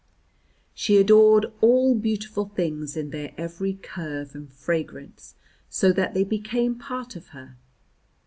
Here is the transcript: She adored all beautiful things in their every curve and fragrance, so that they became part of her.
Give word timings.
She 0.73 0.97
adored 0.97 1.53
all 1.61 1.93
beautiful 1.93 2.45
things 2.55 2.97
in 2.97 3.11
their 3.11 3.35
every 3.37 3.73
curve 3.75 4.33
and 4.33 4.51
fragrance, 4.51 5.35
so 5.69 5.91
that 5.91 6.15
they 6.15 6.23
became 6.23 6.73
part 6.73 7.15
of 7.15 7.27
her. 7.37 7.55